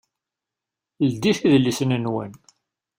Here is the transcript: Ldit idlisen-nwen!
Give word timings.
Ldit 1.11 1.39
idlisen-nwen! 1.55 2.33